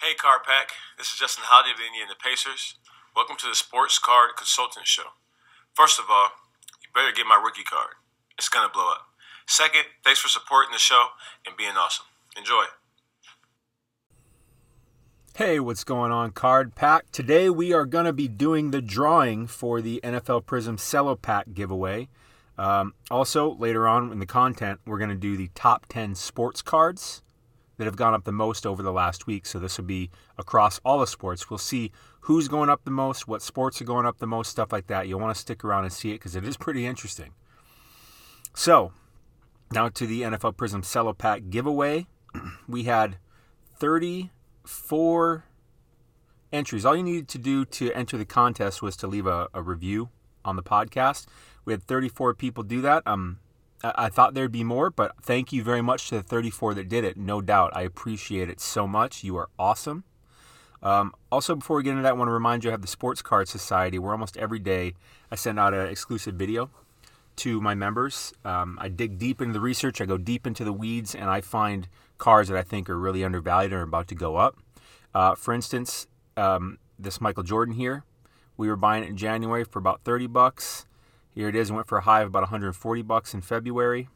[0.00, 0.70] Hey, Card Pack.
[0.96, 2.78] This is Justin Holiday of the Indiana Pacers.
[3.16, 5.18] Welcome to the Sports Card Consultant Show.
[5.74, 6.28] First of all,
[6.80, 7.98] you better get my rookie card.
[8.38, 9.08] It's going to blow up.
[9.48, 11.08] Second, thanks for supporting the show
[11.44, 12.06] and being awesome.
[12.36, 12.66] Enjoy.
[15.34, 17.10] Hey, what's going on, Card Pack?
[17.10, 21.54] Today we are going to be doing the drawing for the NFL Prizm Cello Pack
[21.54, 22.08] giveaway.
[22.56, 26.62] Um, also, later on in the content, we're going to do the top 10 sports
[26.62, 27.22] cards
[27.78, 29.46] that have gone up the most over the last week.
[29.46, 31.48] So this will be across all the sports.
[31.48, 31.90] We'll see
[32.22, 35.08] who's going up the most, what sports are going up the most, stuff like that.
[35.08, 37.32] You'll want to stick around and see it because it is pretty interesting.
[38.54, 38.92] So,
[39.72, 42.06] now to the NFL Prizm Cello Pack giveaway.
[42.68, 43.16] we had
[43.76, 45.44] 34
[46.52, 46.84] entries.
[46.84, 50.08] All you needed to do to enter the contest was to leave a, a review
[50.44, 51.26] on the podcast.
[51.64, 53.06] We had 34 people do that.
[53.06, 53.38] Um,
[53.82, 57.04] I thought there'd be more, but thank you very much to the 34 that did
[57.04, 57.16] it.
[57.16, 57.76] No doubt.
[57.76, 59.22] I appreciate it so much.
[59.22, 60.04] You are awesome.
[60.82, 62.88] Um, also, before we get into that, I want to remind you I have the
[62.88, 64.94] Sports Card Society where almost every day
[65.30, 66.70] I send out an exclusive video
[67.36, 68.32] to my members.
[68.44, 71.40] Um, I dig deep into the research, I go deep into the weeds, and I
[71.40, 74.56] find cars that I think are really undervalued and are about to go up.
[75.14, 78.04] Uh, for instance, um, this Michael Jordan here,
[78.56, 80.84] we were buying it in January for about 30 bucks.
[81.38, 81.70] Here it is.
[81.70, 84.08] Went for a high of about 140 bucks in February.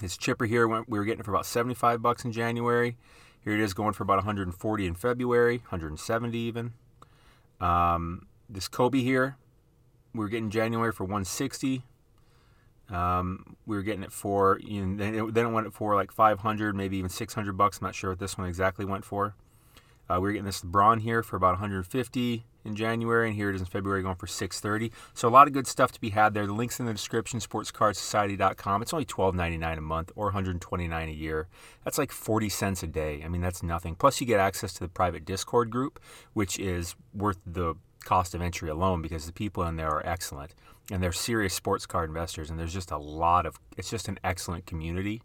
[0.00, 0.88] His chipper here went.
[0.88, 2.96] We were getting it for about 75 bucks in January.
[3.44, 6.72] Here it is going for about 140 in February, 170 even.
[7.60, 9.36] Um, this Kobe here,
[10.12, 11.84] we were getting January for 160.
[12.90, 16.96] Um, we were getting it for, you know, then it went for like 500, maybe
[16.96, 17.78] even 600 bucks.
[17.78, 19.36] I'm not sure what this one exactly went for.
[20.08, 23.54] Uh, we were getting this Bron here for about 150 in January, and here it
[23.54, 24.92] is in February going for 630.
[25.14, 26.46] So a lot of good stuff to be had there.
[26.46, 28.82] The links in the description, sportscardsociety.com.
[28.82, 31.48] It's only $12.99 a month or 129 a year.
[31.84, 33.22] That's like 40 cents a day.
[33.24, 33.94] I mean, that's nothing.
[33.94, 36.00] Plus, you get access to the private Discord group,
[36.32, 40.54] which is worth the cost of entry alone because the people in there are excellent
[40.90, 42.48] and they're serious sports card investors.
[42.48, 45.22] And there's just a lot of, it's just an excellent community.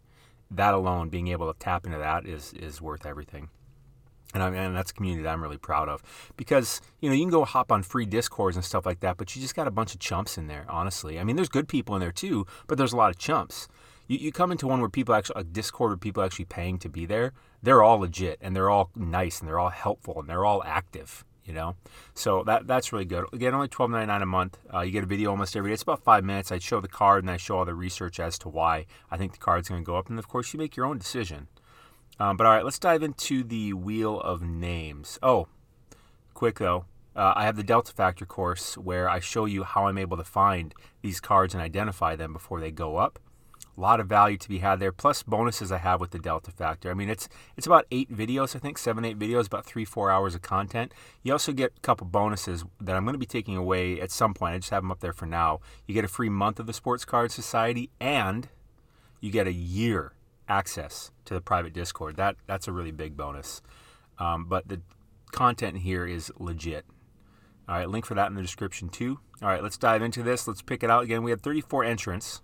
[0.50, 3.48] That alone, being able to tap into that is is worth everything.
[4.34, 6.02] And, I and that's a community that I'm really proud of
[6.36, 9.34] because you know you can go hop on free discords and stuff like that, but
[9.34, 10.66] you just got a bunch of chumps in there.
[10.68, 13.68] Honestly, I mean, there's good people in there too, but there's a lot of chumps.
[14.08, 16.88] You, you come into one where people actually a Discord where people actually paying to
[16.88, 17.32] be there.
[17.62, 21.24] They're all legit and they're all nice and they're all helpful and they're all active.
[21.46, 21.76] You know,
[22.14, 23.26] so that that's really good.
[23.34, 24.56] Again, only twelve ninety nine a month.
[24.72, 25.74] Uh, you get a video almost every day.
[25.74, 26.50] It's about five minutes.
[26.50, 29.32] I show the card and I show all the research as to why I think
[29.32, 31.48] the card's going to go up, and of course you make your own decision.
[32.18, 35.18] Um, but all right, let's dive into the Wheel of Names.
[35.22, 35.48] Oh,
[36.32, 36.84] quick though,
[37.16, 40.24] uh, I have the Delta Factor course where I show you how I'm able to
[40.24, 43.18] find these cards and identify them before they go up.
[43.76, 46.52] A lot of value to be had there, plus bonuses I have with the Delta
[46.52, 46.92] Factor.
[46.92, 50.12] I mean, it's it's about eight videos, I think, seven, eight videos, about three, four
[50.12, 50.92] hours of content.
[51.24, 54.32] You also get a couple bonuses that I'm going to be taking away at some
[54.32, 54.54] point.
[54.54, 55.58] I just have them up there for now.
[55.88, 58.48] You get a free month of the Sports Card Society, and
[59.20, 60.12] you get a year
[60.48, 62.16] access to the private Discord.
[62.16, 63.62] That that's a really big bonus.
[64.18, 64.80] Um, but the
[65.32, 66.84] content here is legit.
[67.68, 69.20] All right, link for that in the description too.
[69.42, 70.46] All right, let's dive into this.
[70.46, 71.22] Let's pick it out again.
[71.22, 72.42] We had 34 entrants.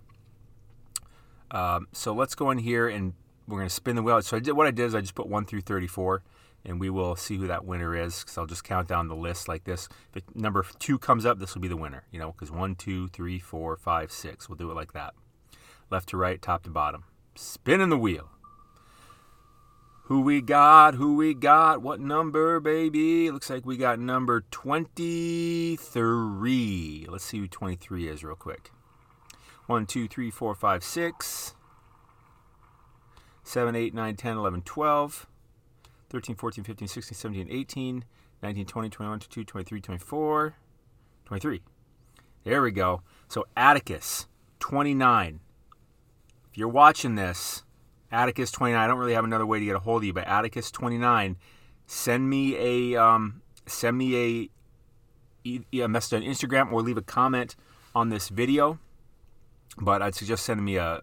[1.51, 3.13] Um, so let's go in here and
[3.47, 4.21] we're going to spin the wheel.
[4.21, 6.23] So I did what I did is I just put 1 through 34
[6.65, 9.47] and we will see who that winner is because I'll just count down the list
[9.47, 9.89] like this.
[10.15, 13.07] If number two comes up, this will be the winner, you know, because one, two,
[13.09, 14.47] three, four, five, six.
[14.47, 15.13] We'll do it like that.
[15.89, 17.03] Left to right, top to bottom.
[17.35, 18.31] Spinning the wheel.
[20.11, 20.95] Who we got?
[20.95, 21.81] Who we got?
[21.81, 23.31] What number, baby?
[23.31, 27.05] Looks like we got number 23.
[27.07, 28.71] Let's see who 23 is real quick.
[29.67, 31.55] 1, 2, 3, 4, 5, 6,
[33.43, 35.27] 7, 8, 9, 10, 11, 12,
[36.09, 38.03] 13, 14, 15, 16, 17, 18,
[38.43, 40.55] 19, 20, 21, 22, 23, 24,
[41.23, 41.61] 23.
[42.43, 43.01] There we go.
[43.29, 44.27] So Atticus,
[44.59, 45.39] 29.
[46.51, 47.63] If you're watching this,
[48.11, 51.37] Atticus29, I don't really have another way to get a hold of you, but Atticus29,
[51.85, 54.51] send me a um, send me
[55.45, 57.55] a, a message on Instagram or leave a comment
[57.95, 58.79] on this video.
[59.77, 61.01] But I'd suggest sending me a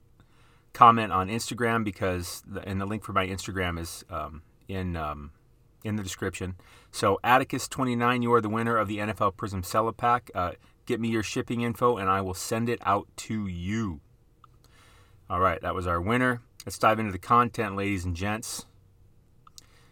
[0.74, 5.32] comment on Instagram because the, and the link for my Instagram is um, in um,
[5.82, 6.56] in the description.
[6.90, 10.30] So Atticus29, you are the winner of the NFL Prizm Cello Pack.
[10.34, 10.52] Uh,
[10.84, 14.00] get me your shipping info and I will send it out to you.
[15.30, 16.40] All right, that was our winner.
[16.64, 18.64] Let's dive into the content, ladies and gents.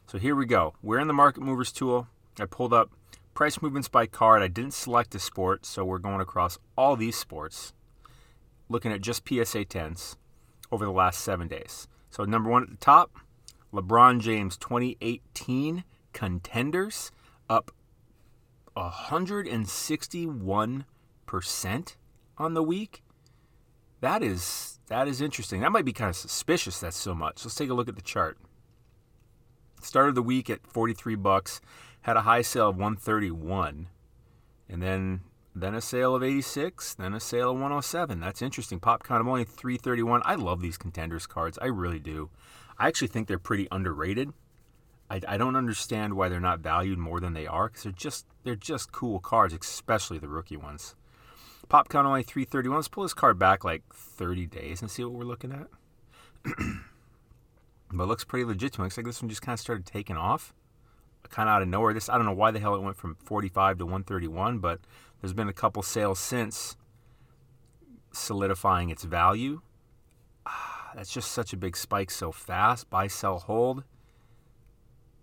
[0.07, 0.73] So here we go.
[0.83, 2.09] We're in the Market Movers tool.
[2.41, 2.91] I pulled up
[3.35, 4.43] price movements by card.
[4.43, 7.75] I didn't select a sport, so we're going across all these sports,
[8.71, 10.17] looking at just PSA 10s
[10.73, 11.87] over the last seven days.
[12.09, 13.19] So number one at the top,
[13.75, 15.85] LeBron James 2018
[16.15, 17.13] contenders
[17.51, 17.73] up
[18.75, 20.85] 161%
[22.39, 23.03] on the week.
[24.01, 25.61] That is that is interesting.
[25.61, 27.45] That might be kind of suspicious that's so much.
[27.45, 28.39] Let's take a look at the chart.
[29.83, 31.61] Started the week at 43 bucks,
[32.03, 33.89] had a high sale of 131,
[34.69, 35.21] and then
[35.55, 38.21] then a sale of 86, then a sale of 107.
[38.21, 38.79] That's interesting.
[38.79, 40.21] Pop count of only 331.
[40.25, 41.59] I love these contenders cards.
[41.63, 42.29] I really do.
[42.79, 44.35] I actually think they're pretty underrated.
[45.09, 48.27] I, I don't understand why they're not valued more than they are because they're just
[48.45, 50.95] they're just cool cards, especially the rookie ones.
[51.69, 52.77] Pop count only 331.
[52.77, 55.67] Let's pull this card back like 30 days and see what we're looking at.
[57.93, 60.55] but it looks pretty legit Looks like this one just kind of started taking off,
[61.29, 61.93] kind of out of nowhere.
[61.93, 64.81] This I don't know why the hell it went from 45 to 131, but
[65.21, 66.77] there's been a couple sales since
[68.13, 69.61] solidifying its value.
[70.47, 72.89] Ah, that's just such a big spike so fast.
[72.91, 73.83] Buy, sell, hold.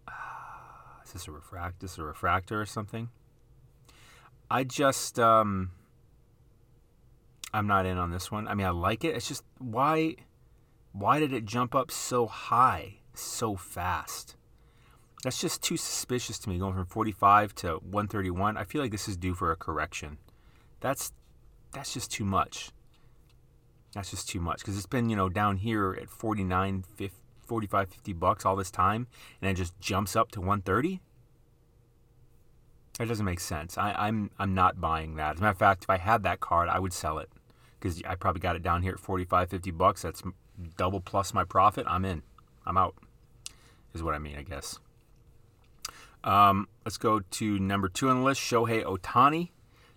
[0.10, 1.80] Ah, is this a refract?
[1.80, 3.10] This is a refractor or something?
[4.52, 5.72] I just um,
[7.54, 8.48] I'm not in on this one.
[8.48, 9.16] I mean, I like it.
[9.16, 10.16] It's just why
[10.92, 14.36] why did it jump up so high so fast?
[15.24, 18.58] That's just too suspicious to me going from 45 to 131.
[18.58, 20.18] I feel like this is due for a correction.
[20.82, 21.14] That's
[21.74, 22.72] that's just too much.
[23.94, 27.16] That's just too much because it's been, you know, down here at 49 50,
[27.46, 29.08] 45 50 bucks all this time
[29.42, 31.02] and it just jumps up to 130.
[32.98, 33.78] That doesn't make sense.
[33.78, 35.36] I, I'm I'm not buying that.
[35.36, 37.30] As a matter of fact, if I had that card, I would sell it
[37.84, 40.02] because I probably got it down here at 45, 50 bucks.
[40.04, 40.24] That's
[40.78, 41.86] double plus my profit.
[41.88, 42.24] I'm in.
[42.66, 42.96] I'm out.
[43.94, 44.80] Is what I mean, I guess.
[46.24, 49.50] Um, let's go to number two on the list Shohei Ohtani,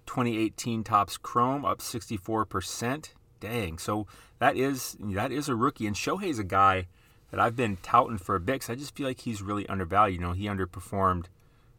[0.06, 3.10] 2018 Topps Chrome, up 64%.
[3.38, 3.78] Dang.
[3.78, 4.06] So
[4.40, 5.86] that is that is a rookie.
[5.86, 6.88] And Shohei's a guy
[7.30, 10.20] that I've been touting for a bit because I just feel like he's really undervalued.
[10.20, 11.26] You know, he underperformed,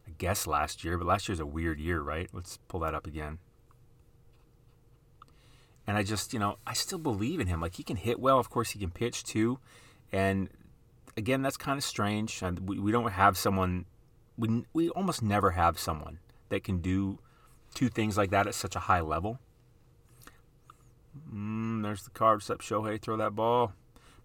[0.07, 2.29] I guess, last year, but last year's a weird year, right?
[2.31, 3.39] Let's pull that up again.
[5.87, 7.61] And I just, you know, I still believe in him.
[7.61, 8.39] Like he can hit well.
[8.39, 9.59] Of course, he can pitch too.
[10.11, 10.49] And
[11.15, 12.41] again, that's kind of strange.
[12.41, 13.85] We, we don't have someone.
[14.37, 16.19] We we almost never have someone
[16.49, 17.19] that can do
[17.73, 19.39] two things like that at such a high level.
[21.33, 22.43] Mm, there's the card.
[22.49, 23.73] Up Shohei, throw that ball.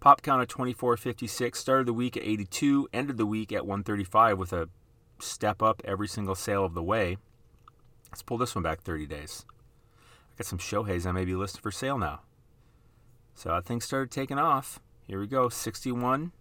[0.01, 1.57] Pop count of 24.56.
[1.57, 2.89] Started the week at 82.
[2.93, 4.69] Ended the week at 135 with a
[5.21, 7.19] step up every single sale of the way.
[8.11, 9.47] Let's pull this one back 30 days.
[10.33, 12.21] I got some Shohei's I may be listed for sale now.
[13.35, 14.81] So that thing started taking off.
[15.07, 16.33] Here we go 61,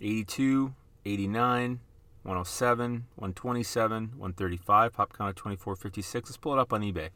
[0.00, 0.74] 82,
[1.04, 1.80] 89,
[2.22, 6.30] 107, 127, 135, pop count of 2456.
[6.30, 7.10] Let's pull it up on eBay.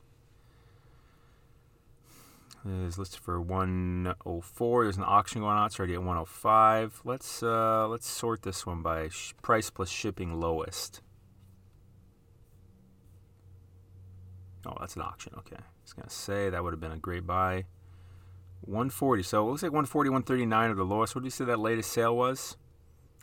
[2.67, 4.85] It is listed for 104.
[4.85, 5.67] There's an auction going on.
[5.67, 7.01] It's already at 105.
[7.05, 11.01] Let's uh, let's sort this one by sh- price plus shipping lowest.
[14.67, 15.33] Oh, that's an auction.
[15.39, 15.57] Okay.
[15.57, 17.65] I was going to say that would have been a great buy.
[18.63, 19.23] 140.
[19.23, 21.15] So it looks like 140, 139 are the lowest.
[21.15, 22.57] What did you say that latest sale was?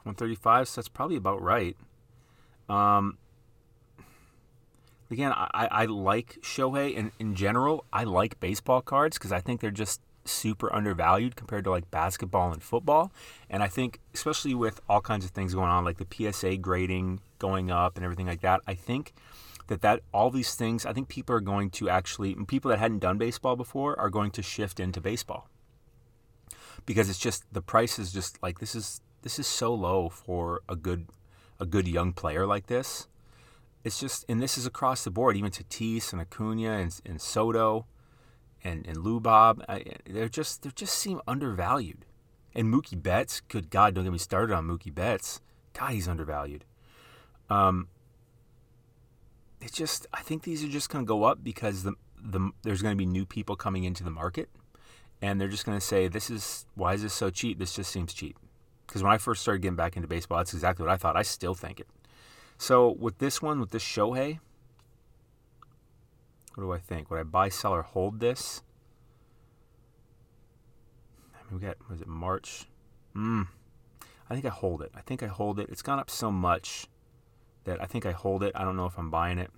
[0.03, 0.67] 135.
[0.67, 1.77] So that's probably about right.
[2.69, 3.17] Um,
[5.11, 9.61] again, I, I like Shohei, and in general, I like baseball cards because I think
[9.61, 13.11] they're just super undervalued compared to like basketball and football.
[13.49, 17.21] And I think, especially with all kinds of things going on, like the PSA grading
[17.39, 19.13] going up and everything like that, I think
[19.67, 22.99] that that all these things i think people are going to actually people that hadn't
[22.99, 25.49] done baseball before are going to shift into baseball.
[26.85, 30.61] Because it's just the price is just like this is this is so low for
[30.69, 31.07] a good
[31.59, 33.07] a good young player like this.
[33.83, 37.85] It's just and this is across the board even Tatis and Acuna and, and Soto
[38.63, 42.05] and and Lubob I, they're just they just seem undervalued.
[42.55, 45.41] And Mookie Betts good god don't get me started on Mookie Betts.
[45.73, 46.63] God he's undervalued.
[47.49, 47.87] Um,
[49.61, 52.81] it's just I think these are just going to go up because the the there's
[52.81, 54.49] going to be new people coming into the market,
[55.21, 57.59] and they're just going to say this is why is this so cheap?
[57.59, 58.37] This just seems cheap.
[58.85, 61.17] Because when I first started getting back into baseball, that's exactly what I thought.
[61.17, 61.87] I still think it.
[62.57, 64.39] So with this one, with this Shohei,
[66.55, 67.11] what do I think?
[67.11, 68.63] Would I buy, sell, or hold this?
[71.35, 72.65] I mean, we got was it March?
[73.13, 73.43] Hmm.
[74.29, 74.91] I think I hold it.
[74.95, 75.69] I think I hold it.
[75.69, 76.87] It's gone up so much
[77.67, 78.53] that I think I hold it.
[78.55, 79.51] I don't know if I'm buying it.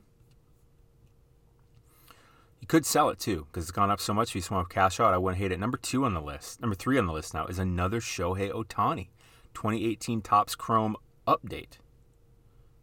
[2.60, 4.30] You could sell it too because it's gone up so much.
[4.30, 5.60] If you just want to cash out, I wouldn't hate it.
[5.60, 9.08] Number two on the list, number three on the list now is another Shohei Ohtani,
[9.54, 11.78] 2018 Topps Chrome update,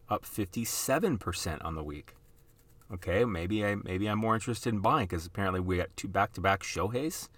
[0.09, 2.15] up 57% on the week.
[2.93, 6.63] Okay, maybe I maybe I'm more interested in buying because apparently we got two back-to-back
[6.63, 7.29] Shoheis.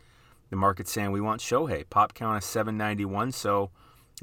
[0.50, 1.88] The market's saying we want Shohei.
[1.88, 3.71] Pop count is 791, so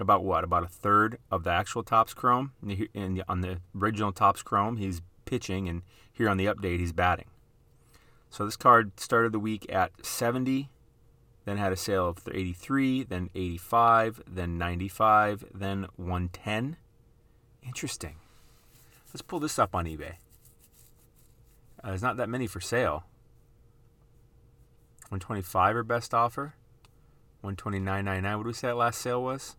[0.04, 0.44] about what?
[0.44, 2.54] About a third of the actual Topps Chrome.
[2.62, 7.28] And on the original Topps Chrome, he's pitching, and here on the update, he's batting.
[8.30, 10.70] So this card started the week at 70,
[11.46, 16.78] then had a sale of 83, then 85, then 95, then 110.
[17.66, 18.18] Interesting.
[19.14, 20.16] Let's pull this up on eBay.
[21.84, 23.06] Uh, there's not that many for sale.
[25.10, 26.56] 125 or best offer.
[27.44, 28.38] 129.99.
[28.38, 29.56] What do we say that last sale was?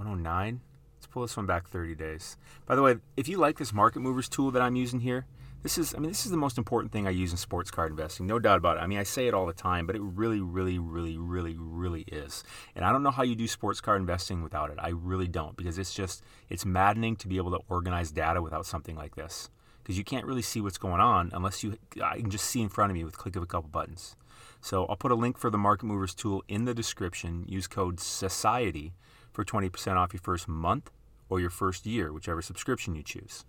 [0.00, 0.60] 109.
[0.96, 2.36] Let's pull this one back 30 days.
[2.66, 5.26] By the way, if you like this market movers tool that I'm using here,
[5.62, 7.90] this is I mean this is the most important thing I use in sports card
[7.90, 8.26] investing.
[8.26, 8.80] No doubt about it.
[8.80, 12.02] I mean I say it all the time, but it really really really really really
[12.02, 12.44] is.
[12.74, 14.78] And I don't know how you do sports card investing without it.
[14.80, 18.64] I really don't because it's just it's maddening to be able to organize data without
[18.64, 19.50] something like this.
[19.82, 22.70] Because you can't really see what's going on unless you I can just see in
[22.70, 24.16] front of me with click of a couple buttons.
[24.62, 27.44] So I'll put a link for the Market Movers tool in the description.
[27.46, 28.92] Use code SOCIETY
[29.32, 30.90] for 20% off your first month
[31.28, 33.44] or your first year, whichever subscription you choose.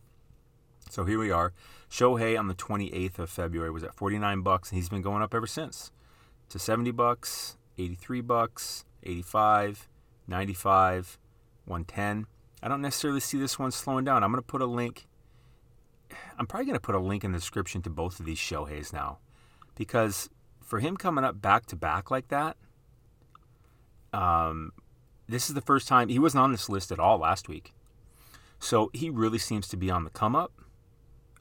[0.89, 1.53] So here we are.
[1.89, 5.33] Shohei on the 28th of February was at 49 bucks, and he's been going up
[5.33, 5.91] ever since
[6.49, 9.87] to 70 bucks, 83 bucks, 85,
[10.27, 11.17] 95,
[11.65, 12.27] 110.
[12.61, 14.23] I don't necessarily see this one slowing down.
[14.23, 15.07] I'm going to put a link.
[16.37, 18.91] I'm probably going to put a link in the description to both of these Shoheis
[18.91, 19.19] now
[19.75, 20.29] because
[20.61, 22.57] for him coming up back to back like that,
[24.13, 24.71] um,
[25.31, 27.73] this is the first time he wasn't on this list at all last week.
[28.59, 30.51] So he really seems to be on the come up.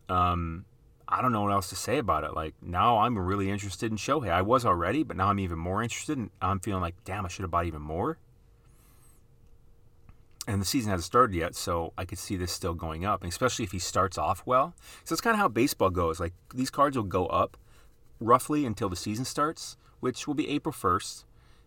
[0.08, 0.64] Um,
[1.08, 2.34] I don't know what else to say about it.
[2.34, 4.30] Like now, I'm really interested in Shohei.
[4.30, 6.16] I was already, but now I'm even more interested.
[6.16, 8.18] And I'm feeling like, damn, I should have bought even more.
[10.46, 13.30] And the season hasn't started yet, so I could see this still going up, and
[13.30, 14.74] especially if he starts off well.
[15.04, 16.18] So it's kind of how baseball goes.
[16.18, 17.56] Like these cards will go up
[18.20, 21.24] roughly until the season starts, which will be April 1st,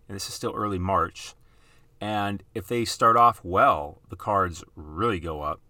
[0.07, 1.35] and this is still early March.
[2.03, 5.61] And if they start off well, the cards really go up.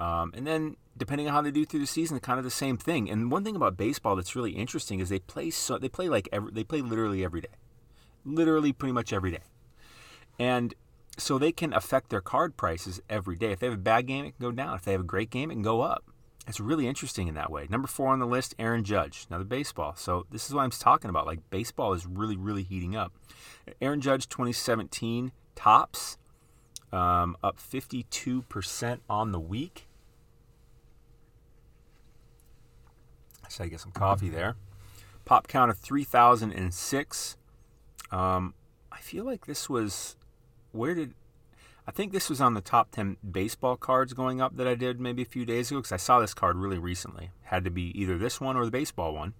[0.00, 2.78] Um, and then depending on how they do through the season, kind of the same
[2.78, 3.10] thing.
[3.10, 6.26] And one thing about baseball that's really interesting is they play so they play like
[6.32, 7.54] every, they play literally every day,
[8.24, 9.42] literally pretty much every day,
[10.38, 10.72] and
[11.18, 13.52] so they can affect their card prices every day.
[13.52, 14.74] If they have a bad game, it can go down.
[14.74, 16.02] If they have a great game, it can go up.
[16.48, 17.66] It's really interesting in that way.
[17.68, 19.94] Number four on the list, Aaron Judge, another baseball.
[19.96, 21.26] So this is what I'm talking about.
[21.26, 23.12] Like baseball is really, really heating up.
[23.82, 26.16] Aaron Judge, 2017 Topps,
[26.90, 29.88] um, up 52% on the week.
[33.48, 34.56] So I get some coffee there.
[35.26, 37.36] Pop count of 3,006.
[38.10, 38.54] Um,
[38.90, 40.16] I feel like this was.
[40.72, 41.14] Where did.
[41.88, 45.00] I think this was on the top 10 baseball cards going up that I did
[45.00, 47.30] maybe a few days ago because I saw this card really recently.
[47.44, 49.32] Had to be either this one or the baseball one.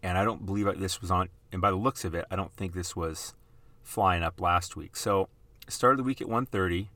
[0.00, 1.28] And I don't believe this was on.
[1.50, 3.34] And by the looks of it, I don't think this was
[3.82, 4.94] flying up last week.
[4.94, 5.28] So
[5.66, 6.88] started the week at 130,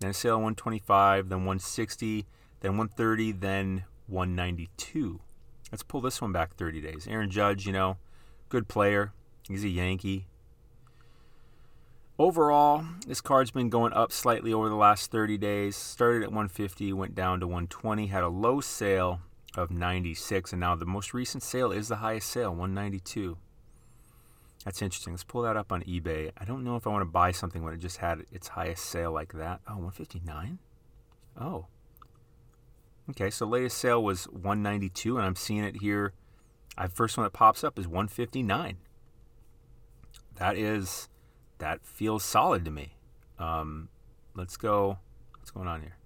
[0.00, 2.24] then a sale 125, then 160,
[2.60, 5.20] then 130, then 192.
[5.70, 7.06] Let's pull this one back 30 days.
[7.06, 7.98] Aaron Judge, you know,
[8.48, 9.12] good player.
[9.46, 10.28] He's a Yankee.
[12.16, 15.74] Overall, this card's been going up slightly over the last 30 days.
[15.74, 19.20] Started at 150, went down to 120, had a low sale
[19.56, 23.36] of 96, and now the most recent sale is the highest sale, 192.
[24.64, 25.12] That's interesting.
[25.12, 26.30] Let's pull that up on eBay.
[26.38, 28.84] I don't know if I want to buy something when it just had its highest
[28.84, 29.60] sale like that.
[29.68, 30.60] Oh, 159?
[31.38, 31.66] Oh.
[33.10, 36.12] Okay, so latest sale was 192 and I'm seeing it here.
[36.78, 38.78] I first one that pops up is 159.
[40.36, 41.08] That is
[41.58, 42.94] that feels solid to me.
[43.38, 43.88] Um,
[44.34, 44.98] let's go.
[45.38, 45.96] What's going on here?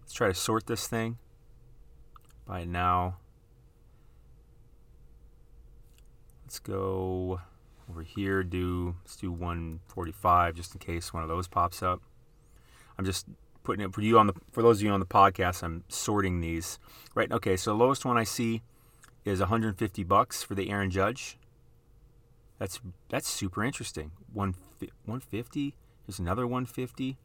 [0.00, 1.18] Let's try to sort this thing
[2.46, 3.16] by now.
[6.44, 7.40] Let's go
[7.90, 12.00] over here do let's do 145 just in case one of those pops up
[12.98, 13.26] i'm just
[13.62, 16.40] putting it for you on the for those of you on the podcast i'm sorting
[16.40, 16.78] these
[17.14, 18.62] right okay so the lowest one i see
[19.24, 21.38] is 150 bucks for the aaron judge
[22.58, 25.74] that's that's super interesting One 150
[26.06, 27.16] there's another 150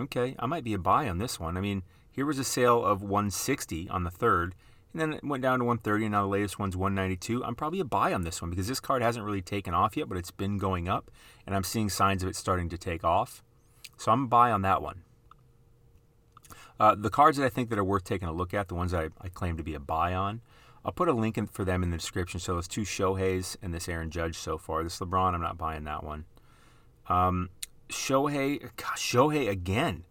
[0.00, 2.84] okay i might be a buy on this one i mean here was a sale
[2.84, 4.54] of 160 on the third
[4.92, 7.42] and then it went down to 130, and now the latest one's 192.
[7.42, 10.08] I'm probably a buy on this one because this card hasn't really taken off yet,
[10.08, 11.10] but it's been going up,
[11.46, 13.42] and I'm seeing signs of it starting to take off.
[13.96, 15.02] So I'm a buy on that one.
[16.78, 18.92] Uh, the cards that I think that are worth taking a look at, the ones
[18.92, 20.42] I, I claim to be a buy on,
[20.84, 22.40] I'll put a link in for them in the description.
[22.40, 24.82] So those two Shoheis and this Aaron Judge so far.
[24.82, 26.24] This LeBron, I'm not buying that one.
[27.08, 27.50] Um,
[27.88, 30.04] Shohei, gosh, Shohei again.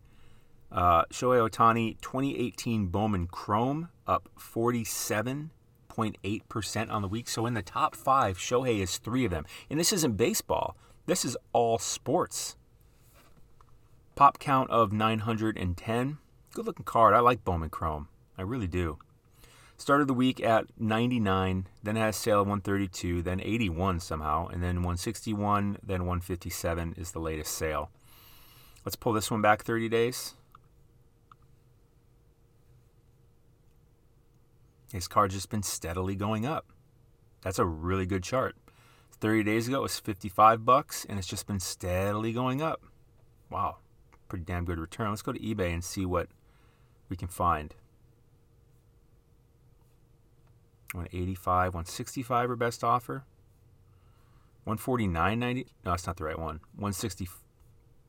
[0.71, 7.27] Uh, Shohei Ohtani, 2018 Bowman Chrome up 47.8% on the week.
[7.27, 9.45] So in the top five, Shohei is three of them.
[9.69, 12.55] And this isn't baseball, this is all sports.
[14.15, 16.17] Pop count of 910.
[16.53, 17.13] Good looking card.
[17.13, 18.07] I like Bowman Chrome.
[18.37, 18.99] I really do.
[19.81, 24.61] Started the week at 99, then had a sale of 132, then 81 somehow, and
[24.61, 27.89] then 161, then 157 is the latest sale.
[28.85, 30.35] Let's pull this one back 30 days.
[34.93, 36.67] His card's just been steadily going up.
[37.41, 38.55] That's a really good chart.
[39.19, 42.83] 30 days ago it was 55 bucks and it's just been steadily going up.
[43.49, 43.77] Wow.
[44.29, 45.09] Pretty damn good return.
[45.09, 46.27] Let's go to eBay and see what
[47.09, 47.73] we can find.
[50.93, 53.23] 185, 165 or best offer.
[54.67, 55.65] 149.90.
[55.85, 56.59] No, that's not the right one.
[56.75, 57.27] 160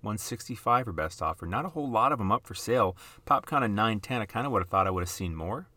[0.02, 1.46] 165 or best offer.
[1.46, 2.96] Not a whole lot of them up for sale.
[3.24, 4.20] Pop kind of 910.
[4.20, 5.68] I kind of would have thought I would have seen more.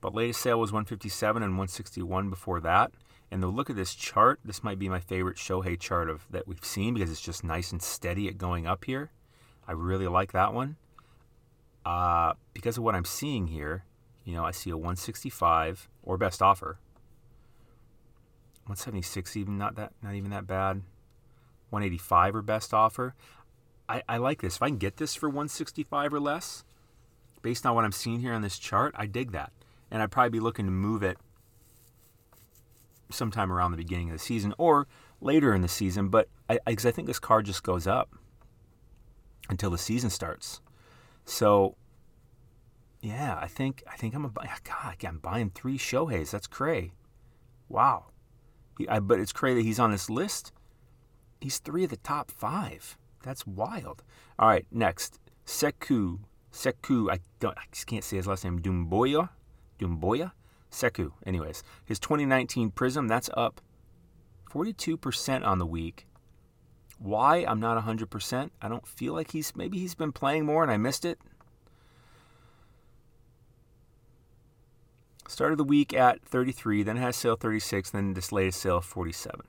[0.00, 2.92] But latest sale was 157 and 161 before that.
[3.30, 6.46] And the look at this chart, this might be my favorite Shohei chart of that
[6.46, 9.10] we've seen because it's just nice and steady at going up here.
[9.66, 10.76] I really like that one.
[11.86, 13.84] Uh, because of what I'm seeing here,
[14.24, 16.78] you know, I see a 165 or best offer.
[18.64, 20.82] 176 even not that not even that bad.
[21.70, 23.14] 185 or best offer.
[23.88, 24.56] I, I like this.
[24.56, 26.64] If I can get this for 165 or less,
[27.42, 29.52] based on what I'm seeing here on this chart, I dig that
[29.90, 31.18] and I'd probably be looking to move it
[33.10, 34.86] sometime around the beginning of the season or
[35.20, 36.08] later in the season.
[36.08, 38.10] But I, I, I think this card just goes up
[39.50, 40.60] until the season starts.
[41.26, 41.76] So
[43.04, 44.28] yeah, I think I think I'm a
[44.64, 44.96] God.
[45.04, 46.30] I'm buying three Shohei's.
[46.30, 46.92] That's cray.
[47.68, 48.06] Wow.
[48.78, 50.52] He, I, but it's cray that he's on this list.
[51.40, 52.96] He's three of the top five.
[53.22, 54.02] That's wild.
[54.38, 56.20] All right, next Sekou
[56.50, 57.12] Sekou.
[57.12, 57.58] I don't.
[57.58, 58.60] I just can't say his last name.
[58.60, 59.28] Doumbouya.
[59.78, 60.32] Doumbouya?
[60.70, 61.12] Sekou.
[61.26, 63.60] Anyways, his 2019 Prizm, that's up
[64.50, 66.06] 42% on the week.
[66.98, 67.44] Why?
[67.46, 68.50] I'm not 100%.
[68.62, 71.18] I don't feel like he's, maybe he's been playing more and I missed it.
[75.26, 79.40] Started the week at 33, then had a sale 36, then this latest sale 47.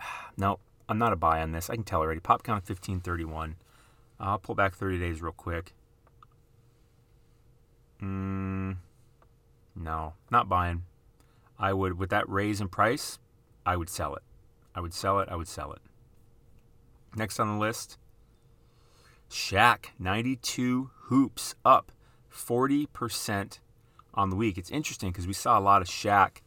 [0.36, 1.70] Now, I'm not a buy on this.
[1.70, 2.20] I can tell already.
[2.20, 3.54] Pop count 1531.
[4.18, 5.72] I'll pull back 30 days real quick.
[8.02, 8.76] Mm,
[9.76, 10.82] no, not buying.
[11.58, 13.18] I would, with that raise in price,
[13.64, 14.22] I would sell it.
[14.74, 15.28] I would sell it.
[15.30, 15.80] I would sell it.
[17.16, 17.96] Next on the list,
[19.30, 21.92] Shaq, 92 hoops up
[22.32, 23.58] 40%
[24.14, 24.58] on the week.
[24.58, 26.38] It's interesting because we saw a lot of Shaq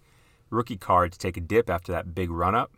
[0.50, 2.72] rookie cards take a dip after that big run up.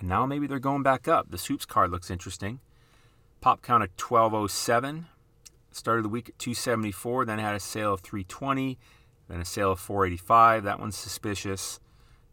[0.00, 1.30] And now maybe they're going back up.
[1.30, 2.60] The Hoops card looks interesting.
[3.40, 5.06] Pop count of 1207.
[5.70, 8.78] Started the week at 274, then had a sale of 320.
[9.28, 11.80] Then a sale of 485, that one's suspicious.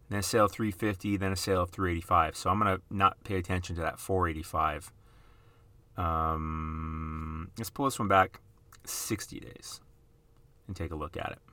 [0.09, 2.35] Then a sale of 350, then a sale of 385.
[2.35, 4.91] So I'm going to not pay attention to that 485.
[5.97, 8.41] Um, let's pull this one back
[8.85, 9.79] 60 days
[10.67, 11.50] and take a look at it.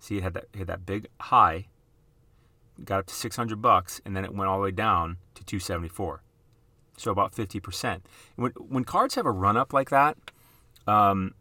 [0.00, 1.68] See, it had that, it had that big high,
[2.84, 6.22] got up to 600 bucks, and then it went all the way down to 274.
[6.96, 8.00] So about 50%.
[8.36, 10.16] When, when cards have a run up like that,
[10.86, 11.34] um,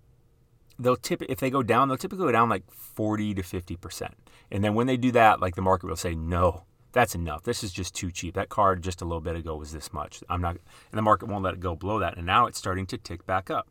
[0.78, 4.16] they'll tip if they go down, they'll typically go down like 40 to 50 percent.
[4.52, 7.44] And then when they do that, like the market will say, no, that's enough.
[7.44, 8.36] This is just too cheap.
[8.36, 10.24] That card just a little bit ago was this much.
[10.30, 12.18] I'm not, and the market won't let it go below that.
[12.18, 13.70] And now it's starting to tick back up.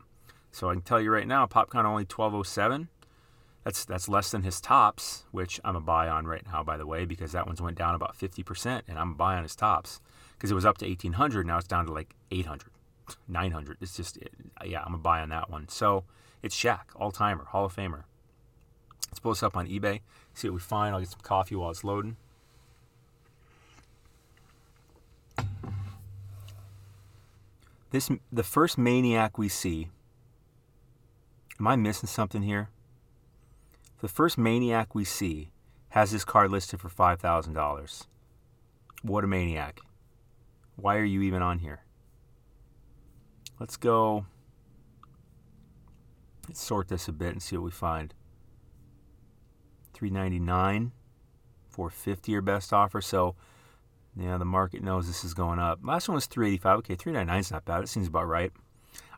[0.51, 2.87] So I can tell you right now, pop count only 1207.
[3.69, 6.87] That's that's less than his Topps, which I'm a buy on right now, by the
[6.87, 10.01] way, because that one's went down about 50%, and I'm a buy on his Topps
[10.33, 11.45] because it was up to 1800.
[11.45, 12.71] Now it's down to like 800,
[13.27, 13.77] 900.
[13.79, 14.17] It's just,
[14.65, 15.67] yeah, I'm a buy on that one.
[15.67, 16.03] So
[16.41, 18.05] it's Shaq, all timer, Hall of Famer.
[19.07, 19.99] Let's pull this up on eBay,
[20.33, 20.95] see what we find.
[20.95, 22.17] I'll get some coffee while it's loading.
[27.91, 29.89] This the first maniac we see.
[31.59, 32.69] Am I missing something here?
[34.01, 35.51] The first maniac we see
[35.89, 38.07] has this card listed for five thousand dollars.
[39.01, 39.81] What a maniac!
[40.75, 41.81] Why are you even on here?
[43.59, 44.25] Let's go.
[46.47, 48.13] Let's sort this a bit and see what we find.
[49.93, 50.93] 399
[51.69, 53.01] 450 your best offer.
[53.01, 53.35] So
[54.15, 55.79] yeah, the market knows this is going up.
[55.83, 56.79] Last one was 385.
[56.79, 57.83] Okay, 399 is not bad.
[57.83, 58.51] It seems about right.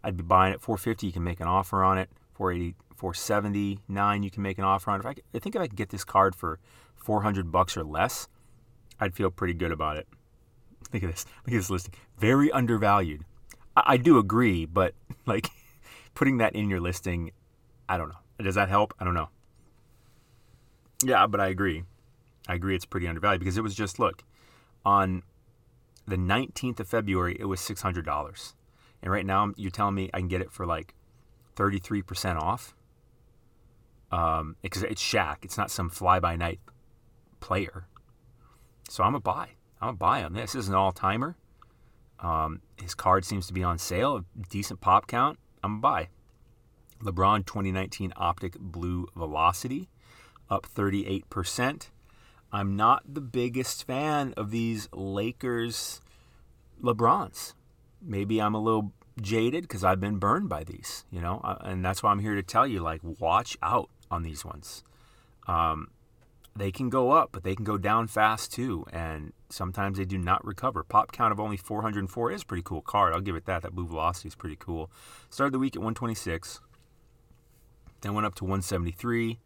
[0.03, 1.05] I'd be buying it 450.
[1.05, 2.09] You can make an offer on it.
[2.33, 4.23] 480, 479.
[4.23, 4.99] You can make an offer on.
[4.99, 6.59] If I, I think if I could get this card for
[6.95, 8.27] 400 bucks or less,
[8.99, 10.07] I'd feel pretty good about it.
[10.93, 11.25] Look at this.
[11.45, 11.93] Look at this listing.
[12.17, 13.25] Very undervalued.
[13.75, 14.93] I, I do agree, but
[15.25, 15.49] like
[16.13, 17.31] putting that in your listing,
[17.87, 18.43] I don't know.
[18.43, 18.93] Does that help?
[18.99, 19.29] I don't know.
[21.03, 21.83] Yeah, but I agree.
[22.47, 24.23] I agree it's pretty undervalued because it was just look
[24.83, 25.23] on
[26.07, 28.53] the 19th of February it was $600.
[29.03, 30.93] And right now, you're telling me I can get it for like
[31.55, 32.75] 33% off?
[34.11, 35.37] Um, because it's Shaq.
[35.43, 36.59] It's not some fly by night
[37.39, 37.85] player.
[38.89, 39.49] So I'm a buy.
[39.79, 40.53] I'm a buy on this.
[40.53, 41.35] This is an all timer.
[42.19, 44.25] Um, his card seems to be on sale.
[44.49, 45.39] Decent pop count.
[45.63, 46.09] I'm a buy.
[47.01, 49.89] LeBron 2019 Optic Blue Velocity
[50.49, 51.89] up 38%.
[52.51, 56.01] I'm not the biggest fan of these Lakers
[56.83, 57.53] LeBrons.
[58.01, 61.83] Maybe I'm a little jaded because I've been burned by these, you know, uh, and
[61.83, 64.83] that's why I'm here to tell you like, watch out on these ones.
[65.47, 65.89] Um,
[66.55, 70.17] they can go up, but they can go down fast too, and sometimes they do
[70.17, 70.83] not recover.
[70.83, 73.13] Pop count of only 404 is pretty cool card.
[73.13, 73.61] I'll give it that.
[73.61, 74.91] That blue velocity is pretty cool.
[75.29, 76.59] Started the week at 126,
[78.01, 79.39] then went up to 173,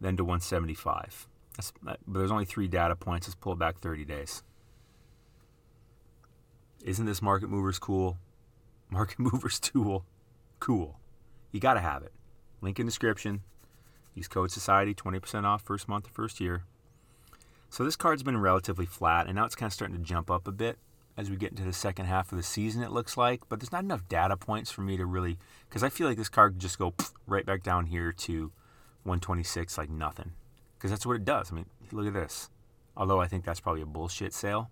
[0.00, 1.26] then to 175.
[1.56, 3.26] That's, but there's only three data points.
[3.26, 4.42] Let's pull it back 30 days.
[6.84, 8.18] Isn't this market movers cool?
[8.90, 10.04] Market movers tool,
[10.60, 10.98] cool.
[11.52, 12.12] You got to have it.
[12.60, 13.42] Link in description.
[14.14, 16.64] Use code Society, 20% off first month first year.
[17.68, 20.48] So this card's been relatively flat, and now it's kind of starting to jump up
[20.48, 20.78] a bit
[21.16, 23.42] as we get into the second half of the season, it looks like.
[23.48, 26.28] But there's not enough data points for me to really, because I feel like this
[26.28, 26.94] card could just go
[27.26, 28.52] right back down here to
[29.04, 30.32] 126 like nothing.
[30.76, 31.50] Because that's what it does.
[31.50, 32.50] I mean, look at this.
[32.96, 34.70] Although I think that's probably a bullshit sale.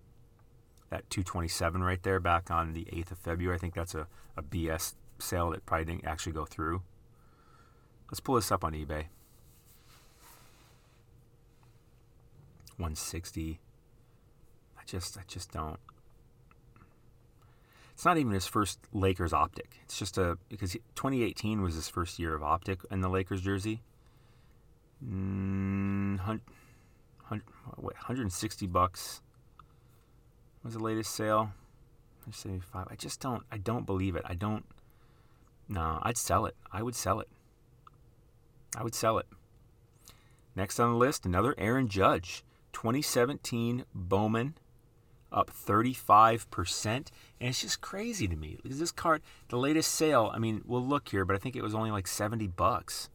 [0.95, 3.53] That 227 right there back on the 8th of February.
[3.53, 6.83] I think that's a, a BS sale that probably didn't actually go through.
[8.09, 9.07] Let's pull this up on eBay.
[12.77, 13.59] 160.
[14.77, 15.81] I just I just don't.
[17.91, 19.81] It's not even his first Lakers optic.
[19.83, 23.81] It's just a because 2018 was his first year of optic in the Lakers jersey.
[25.05, 26.19] Mm,
[27.27, 29.21] 160 bucks
[30.65, 31.51] was the latest sale.
[32.25, 32.87] 175.
[32.89, 33.43] I just don't.
[33.51, 34.23] I don't believe it.
[34.25, 34.65] I don't.
[35.69, 36.55] No, I'd sell it.
[36.71, 37.29] I would sell it.
[38.75, 39.27] I would sell it.
[40.55, 42.43] Next on the list, another Aaron Judge.
[42.73, 44.55] 2017 Bowman
[45.31, 46.85] up 35%.
[46.85, 48.57] And it's just crazy to me.
[48.65, 51.75] This card, the latest sale, I mean, we'll look here, but I think it was
[51.75, 53.09] only like 70 bucks.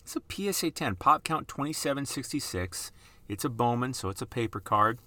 [0.00, 2.92] It's a PSA 10, pop count 2766.
[3.28, 4.98] It's a Bowman, so it's a paper card.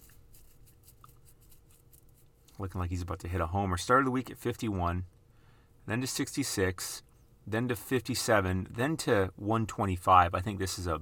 [2.57, 3.77] Looking like he's about to hit a homer.
[3.77, 5.05] Started the week at 51,
[5.87, 7.03] then to 66,
[7.45, 10.33] then to 57, then to 125.
[10.33, 11.01] I think this is a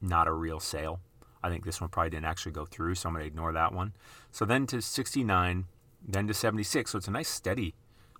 [0.00, 1.00] not a real sale.
[1.42, 3.72] I think this one probably didn't actually go through, so I'm going to ignore that
[3.72, 3.92] one.
[4.30, 5.66] So then to 69,
[6.06, 6.90] then to 76.
[6.90, 7.74] So it's a nice steady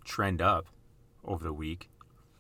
[0.05, 0.67] trend up
[1.25, 1.91] over the week.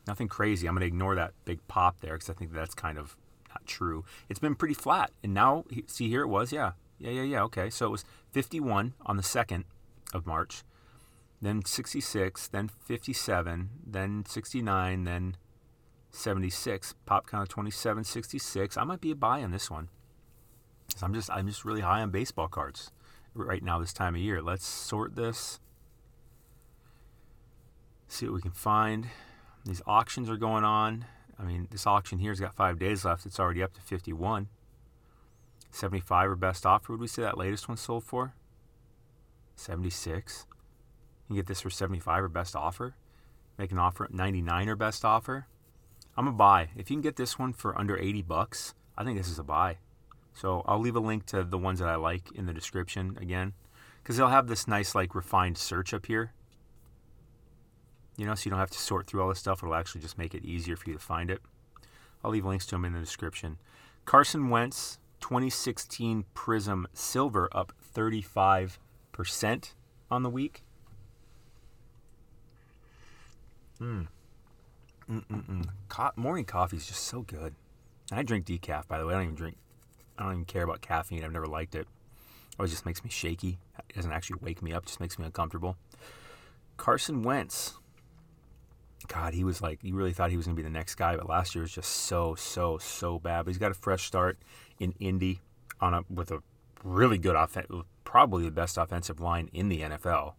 [0.07, 0.66] Nothing crazy.
[0.66, 3.16] I'm going to ignore that big pop there because I think that's kind of
[3.50, 4.05] not true.
[4.29, 5.11] It's been pretty flat.
[5.22, 6.53] And now, see, here it was.
[6.53, 6.72] Yeah.
[6.98, 7.42] Yeah, yeah, yeah.
[7.44, 7.70] Okay.
[7.70, 9.64] So it was 51 on the 2nd
[10.14, 10.62] of March,
[11.42, 15.37] then 66, then 57, then 69, then
[16.11, 16.94] 76.
[17.07, 18.77] Pop count of 27, 66.
[18.77, 19.88] I might be a buy on this one.
[21.03, 22.90] I'm just I'm just really high on baseball cards
[23.35, 24.42] right now this time of year.
[24.42, 25.61] Let's sort this.
[28.09, 29.07] See what we can find.
[29.64, 31.05] These auctions are going on.
[31.38, 33.25] I mean, this auction here's got five days left.
[33.25, 34.49] It's already up to 51.
[35.70, 36.92] 75 or best offer.
[36.92, 38.35] Would we say that latest one sold for?
[39.61, 40.46] 76.
[41.29, 42.94] You get this for 75 or best offer.
[43.59, 45.46] Make an offer at 99 or best offer.
[46.16, 46.70] I'm a buy.
[46.77, 49.44] If you can get this one for under 80 bucks, I think this is a
[49.44, 49.79] buy.
[50.35, 53.53] So I'll leave a link to the ones that I like in the description again,
[54.03, 56.33] because they'll have this nice like refined search up here.
[58.16, 59.62] You know, so you don't have to sort through all this stuff.
[59.62, 61.40] It'll actually just make it easier for you to find it.
[62.25, 63.59] I'll leave links to them in the description.
[64.05, 68.79] Carson Wentz 2016 Prizm Silver up 35%
[70.11, 70.62] on the week.
[73.80, 74.09] Mm.
[75.11, 75.68] Mm-mm-mm.
[75.88, 77.54] Co- morning coffee is just so good.
[78.12, 79.14] I drink decaf, by the way.
[79.14, 79.56] I don't even drink
[80.18, 81.24] I don't even care about caffeine.
[81.24, 81.80] I've never liked it.
[81.80, 81.87] It
[82.59, 83.59] always just makes me shaky.
[83.88, 85.76] It doesn't actually wake me up, It just makes me uncomfortable.
[86.76, 87.74] Carson Wentz.
[89.09, 91.16] God, he was like, you really thought he was going to be the next guy,
[91.16, 93.44] but last year was just so, so, so bad.
[93.44, 94.38] But he's got a fresh start
[94.78, 95.40] in Indy
[95.80, 96.42] on a with a
[96.85, 97.66] really good offense,
[98.11, 100.33] probably the best offensive line in the NFL.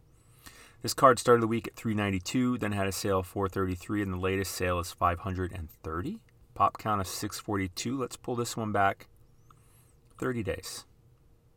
[0.81, 4.17] This card started the week at 392, then had a sale of 433, and the
[4.17, 6.19] latest sale is 530.
[6.53, 7.97] Pop count of 642.
[7.97, 9.07] Let's pull this one back
[10.17, 10.83] 30 days.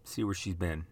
[0.04, 0.84] See where she's been.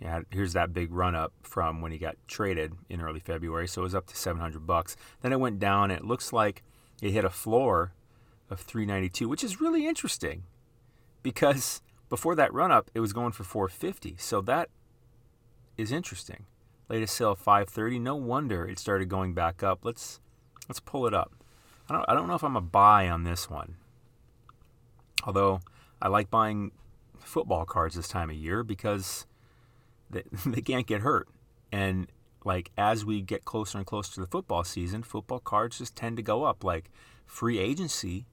[0.00, 3.68] Yeah, here's that big run up from when he got traded in early February.
[3.68, 4.96] So it was up to 700 bucks.
[5.20, 5.90] Then it went down.
[5.90, 6.62] And it looks like
[7.02, 7.92] it hit a floor
[8.48, 10.44] of 392, which is really interesting
[11.22, 14.16] because before that run up, it was going for 450.
[14.18, 14.68] So that
[15.76, 16.46] is interesting.
[16.88, 17.98] Latest sale 530.
[17.98, 19.84] No wonder it started going back up.
[19.84, 20.20] Let's
[20.68, 21.32] let's pull it up.
[21.88, 23.76] I don't I don't know if I'm a buy on this one.
[25.24, 25.60] Although
[26.00, 26.70] I like buying
[27.18, 29.26] football cards this time of year because
[30.10, 31.28] they, they can't get hurt.
[31.72, 32.06] And
[32.44, 36.16] like as we get closer and closer to the football season, football cards just tend
[36.18, 36.62] to go up.
[36.62, 36.90] Like
[37.26, 38.26] free agency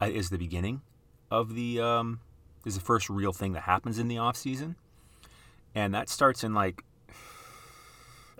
[0.00, 0.82] uh, is the beginning
[1.30, 2.20] of the um,
[2.64, 4.76] is the first real thing that happens in the off season,
[5.74, 6.84] and that starts in like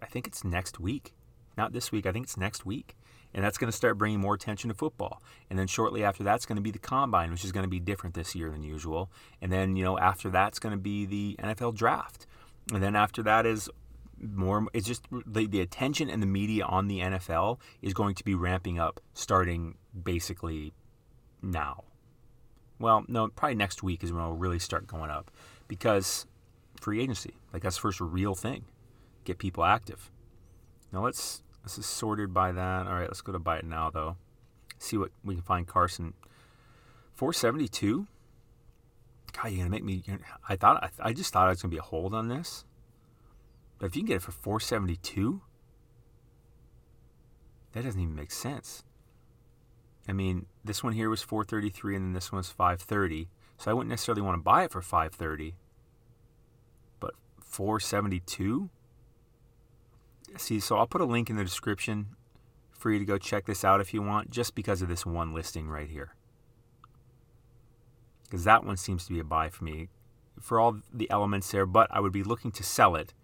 [0.03, 1.15] I think it's next week,
[1.57, 2.07] not this week.
[2.07, 2.97] I think it's next week,
[3.33, 5.23] and that's going to start bringing more attention to football.
[5.49, 7.81] And then shortly after that's going to be the combine, which is going to be
[7.81, 9.11] different this year than usual.
[9.41, 12.27] And then you know after that's going to be the NFL draft,
[12.73, 13.71] and then after that is
[14.21, 14.67] more.
[14.73, 18.35] It's just the, the attention and the media on the NFL is going to be
[18.35, 20.73] ramping up starting basically
[21.43, 21.85] now.
[22.83, 25.31] Well, no, probably next week is when it'll really start going up
[25.69, 26.27] because
[26.81, 28.65] free agency, like that's the first real thing,
[29.23, 30.11] get people active.
[30.93, 32.89] Now let's this is sorted by that.
[32.89, 34.17] All right, let's go to buy it now though.
[34.79, 35.65] See what we can find.
[35.65, 36.15] Carson,
[37.15, 38.09] four seventy two.
[39.33, 40.03] God, you're gonna make me.
[40.49, 42.65] I thought I, I just thought it was gonna be a hold on this,
[43.79, 45.41] but if you can get it for four seventy two,
[47.75, 48.83] that doesn't even make sense.
[50.09, 53.29] I mean, this one here was 433 and then this one was 530.
[53.59, 55.55] So I wouldn't necessarily want to buy it for 530.
[56.99, 58.71] But 472?
[60.37, 62.09] See, so I'll put a link in the description
[62.73, 65.33] for you to go check this out if you want, just because of this one
[65.33, 66.15] listing right here.
[68.25, 69.89] Because that one seems to be a buy for me
[70.41, 73.15] for all the elements there, but I would be looking to sell it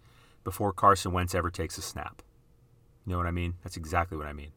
[0.43, 2.21] before Carson Wentz ever takes a snap.
[3.05, 3.55] You know what I mean?
[3.63, 4.51] That's exactly what I mean.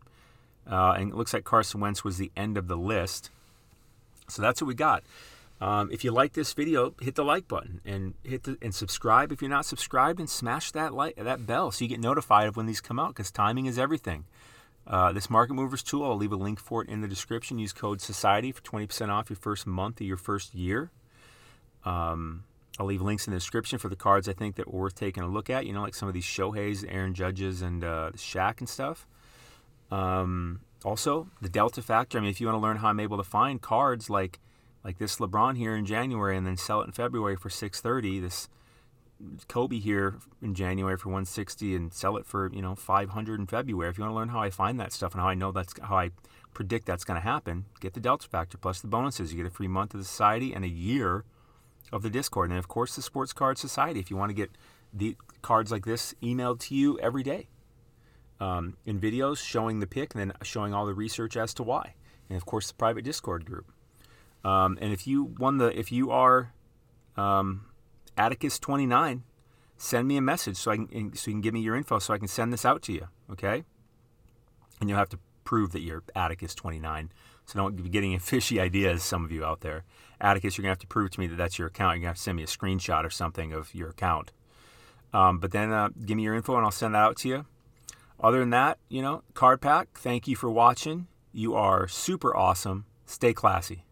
[0.71, 3.31] Uh, and it looks like Carson Wentz was the end of the list.
[4.29, 5.03] So that's what we got.
[5.61, 9.31] Um, if you like this video, hit the like button and hit the, and subscribe
[9.31, 12.57] if you're not subscribed, and smash that like that bell so you get notified of
[12.57, 14.25] when these come out because timing is everything.
[14.87, 17.59] Uh, this Market Movers tool, I'll leave a link for it in the description.
[17.59, 20.91] Use code Society for 20% off your first month of your first year.
[21.85, 22.43] Um,
[22.79, 25.23] I'll leave links in the description for the cards I think that are worth taking
[25.23, 25.67] a look at.
[25.67, 29.07] You know, like some of these Shohei's, Aaron Judges, and uh, Shaq and stuff.
[29.93, 32.19] Um, also, the delta factor.
[32.19, 34.41] I mean, if you want to learn how I'm able to find cards like
[34.83, 38.49] like this LeBron here in January and then sell it in February for 630, this
[39.47, 43.89] Kobe here in January for 160 and sell it for, you know, 500 in February.
[43.89, 45.75] If you want to learn how I find that stuff and how I know that's
[45.81, 46.11] how I
[46.53, 49.33] predict that's going to happen, get the delta factor plus the bonuses.
[49.33, 51.23] You get a free month of the society and a year
[51.93, 52.51] of the Discord.
[52.51, 54.51] And of course, the Sports Card Society if you want to get
[54.93, 57.47] the cards like this emailed to you every day
[58.43, 61.95] um, in videos showing the pick and then showing all the research as to why.
[62.29, 63.71] And of course, the private Discord group.
[64.45, 66.53] Um, and if you won the, if you are
[67.17, 67.67] um,
[68.17, 69.23] Atticus twenty nine,
[69.77, 72.13] send me a message so I can so you can give me your info so
[72.13, 73.07] I can send this out to you.
[73.31, 73.63] Okay.
[74.81, 77.13] And you'll have to prove that you're Atticus twenty nine.
[77.47, 79.85] So don't be getting any fishy ideas, some of you out there.
[80.21, 81.95] Atticus, you're gonna have to prove to me that that's your account.
[81.95, 84.33] You're gonna have to send me a screenshot or something of your account.
[85.13, 87.47] Um, but then uh, give me your info and I'll send that out to you.
[88.23, 91.09] Other than that, you know, card pack, thank you for watching.
[91.33, 92.85] You are super awesome.
[93.05, 93.85] Stay classy.